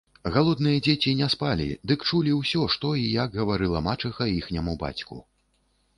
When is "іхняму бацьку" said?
4.39-5.25